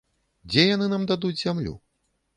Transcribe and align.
Дзе 0.53 0.63
яны 0.69 0.89
нам 0.95 1.05
дадуць 1.13 1.33
зямлю? 1.45 1.79